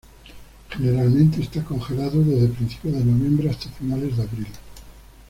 [0.71, 4.47] Generalmente está congelado desde principios de noviembre hasta finales de abril.